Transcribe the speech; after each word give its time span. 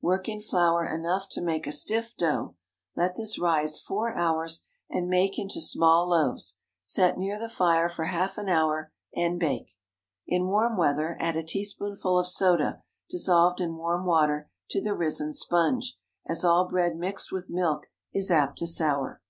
Work 0.00 0.26
in 0.26 0.40
flour 0.40 0.86
enough 0.86 1.28
to 1.32 1.42
make 1.42 1.66
a 1.66 1.70
stiff 1.70 2.16
dough; 2.16 2.56
let 2.96 3.14
this 3.14 3.38
rise 3.38 3.78
four 3.78 4.16
hours, 4.16 4.62
and 4.88 5.06
make 5.06 5.38
into 5.38 5.60
small 5.60 6.08
loaves. 6.08 6.60
Set 6.80 7.18
near 7.18 7.38
the 7.38 7.50
fire 7.50 7.90
for 7.90 8.06
half 8.06 8.38
an 8.38 8.48
hour, 8.48 8.90
and 9.14 9.38
bake. 9.38 9.76
In 10.26 10.46
warm 10.46 10.78
weather, 10.78 11.18
add 11.20 11.36
a 11.36 11.42
teaspoonful 11.42 12.18
of 12.18 12.26
soda, 12.26 12.82
dissolved 13.10 13.60
in 13.60 13.76
warm 13.76 14.06
water, 14.06 14.48
to 14.70 14.80
the 14.80 14.94
risen 14.94 15.34
sponge, 15.34 15.98
as 16.26 16.42
all 16.42 16.66
bread 16.66 16.96
mixed 16.96 17.30
with 17.30 17.50
milk 17.50 17.88
is 18.14 18.30
apt 18.30 18.56
to 18.60 18.66
sour. 18.66 19.20